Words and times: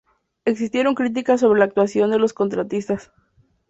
Existieron 0.45 0.95
críticas 0.95 1.41
sobre 1.41 1.59
la 1.59 1.65
actuación 1.65 2.09
de 2.09 2.17
los 2.17 2.33
contratistas. 2.33 3.11